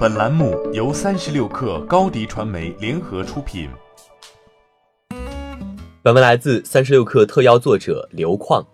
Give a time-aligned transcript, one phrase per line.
[0.00, 3.68] 本栏目由三十六氪高低传媒联合出品。
[6.00, 8.66] 本文来自三十六氪特邀作者刘矿。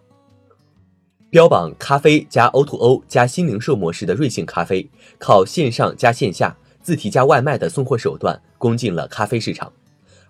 [1.29, 9.73] 标榜咖啡加 O2O 加新零售模式的瑞幸咖啡，靠线上加线下、自提加外卖的送货手段攻进了咖啡市场。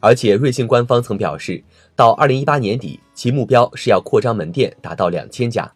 [0.00, 1.62] 而且瑞幸官方曾表示，
[1.94, 5.70] 到二零一八年底，其目标是要扩张门店达到两千家。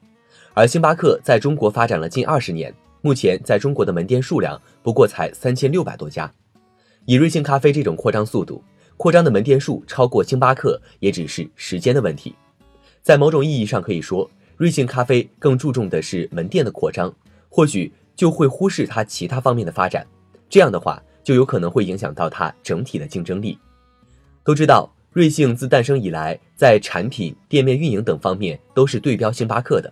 [0.54, 2.74] 而星巴克在中国发展了近二十年。
[3.02, 6.30] 目前在中国的门店数量不过才三千六百多家，
[7.06, 8.62] 以瑞幸咖啡这种扩张速度，
[8.96, 12.34] 扩张的门店数超过星巴克也只是时间的问题。
[13.02, 17.10] 在某种意义上可以说，瑞幸咖啡更注重的是门店的扩张，
[17.48, 20.06] 或许就会忽视它其他方面的发展。
[20.50, 23.58] 这样的话，就有可能会影响到它整体的竞争力。
[24.44, 29.90] 都知道，瑞幸自诞生以来，在产品、店面运营等方面都是对标星巴克的。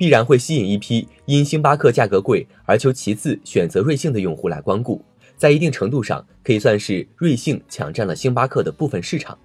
[0.00, 5.04] 必然会吸引一批因星巴克价格贵而求其次选择瑞幸的用户来光顾，
[5.36, 9.36] 在一定程度上可以算是瑞幸抢占了星巴克的部分市场。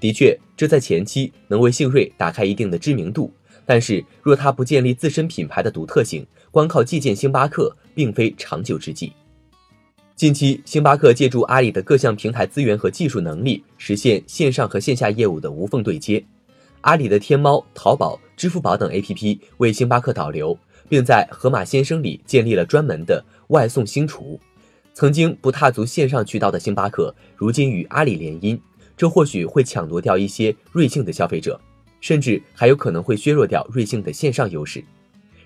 [0.00, 3.32] 的确，这在前期能为幸瑞打开一定的知名度，
[3.64, 9.12] 但是若它不建立自身品牌的独特性，光靠借鉴星巴克并非长久之计。
[10.16, 16.24] 近期，星巴克借助阿里的各项平台资源和技术能力，实现线上和线下业务的无缝对接。
[16.84, 24.38] 阿里的天猫、淘宝、支付宝等 APP 为星巴克导流，并在盒马鲜生里建立了专门的外送星厨。
[24.92, 28.60] 曾经不踏足线上渠道的星巴克，如今与阿里联姻，
[28.98, 31.58] 这或许会抢夺掉一些瑞幸的消费者，
[32.02, 34.84] 甚至还有可能会削弱掉瑞幸的线上优势。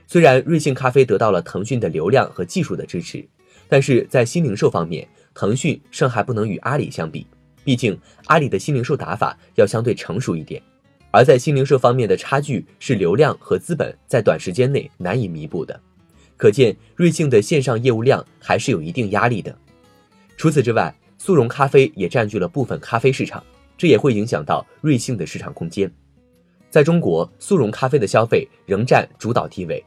[0.08, 3.24] 虽然瑞幸咖啡得到了腾讯的流量和技术的支持，
[3.68, 7.24] 但是在新零售方面，腾讯尚还不能与阿里相比。
[7.62, 10.60] 毕竟阿里的新零售打法要相对成熟一点。
[11.10, 15.80] 而在新零售方面的差距是流量和资本在短时间内难以弥补的，
[16.36, 19.56] 可见瑞幸的线上业务量还是有一定压力的。
[20.36, 23.42] 除此之外，速溶咖啡也占据了部分咖啡市场，
[23.76, 25.90] 这也会影响到瑞幸的市场空间。
[26.70, 29.82] 在中国，速溶咖啡的消费仍占主导地位。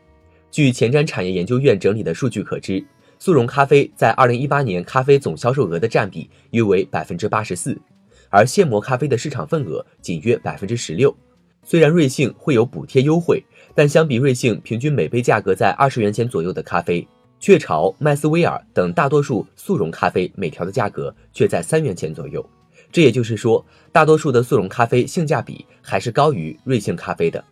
[0.50, 2.84] 据前瞻产业研究院整理的数据可知，
[3.20, 7.80] 速溶咖啡在二零一八年咖啡总销售额的占比约为百分之八十四。
[8.32, 11.16] 而现磨咖啡的市场份额仅约百分之十六。
[11.64, 13.44] 虽然瑞幸会有补贴优惠，
[13.76, 17.08] 但相比瑞幸平均每杯价格在二十元钱左右的咖啡，
[17.40, 22.44] 雀巢、麦斯威尔等大多数速溶咖啡每条的价格却在三元钱左右。
[22.92, 27.44] 这也就是说，大多数的速溶咖啡性价比还是高于瑞幸咖啡的。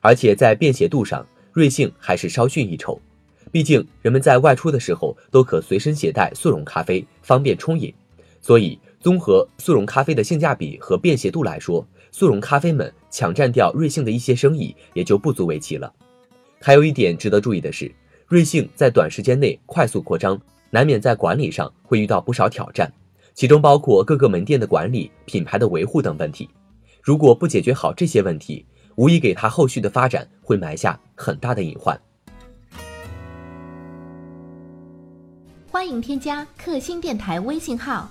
[0.00, 2.98] 而且在便携度上，瑞幸还是稍逊一筹。
[3.52, 7.92] 毕竟人们在外出的时候都可随身携带速溶咖啡，方便冲饮，
[8.40, 8.78] 所以。
[9.00, 15.90] 综合速溶咖啡的性价比和便携度来说，速溶咖啡们抢占掉瑞幸的一些生意也就不足为奇了。
[16.60, 17.90] 还有一点值得注意的是，
[18.28, 20.38] 瑞幸在短时间内快速扩张，
[20.68, 22.92] 难免在管理上会遇到不少挑战，
[23.32, 26.50] 其中包括各个门店的管理、品牌的维护等问题。
[27.02, 31.98] 如果不解决好这些问题，无疑给他后续的发展会埋下很大的隐患。
[35.70, 38.10] 欢迎添加克星电台微信号。